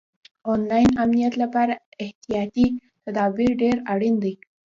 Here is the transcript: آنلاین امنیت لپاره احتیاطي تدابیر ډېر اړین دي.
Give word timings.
آنلاین 0.53 0.89
امنیت 1.03 1.33
لپاره 1.43 1.73
احتیاطي 2.03 2.67
تدابیر 3.05 3.51
ډېر 3.61 3.75
اړین 3.93 4.15
دي. 4.23 4.33